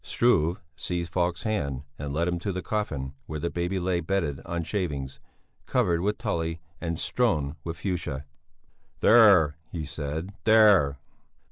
[0.03, 4.41] Struve seized Falk's hand and led him to the coffin where the baby lay bedded
[4.45, 5.19] on shavings,
[5.67, 8.23] covered with tulle, and strewn with fuchsias.
[9.01, 10.97] "There!" he said, "there!"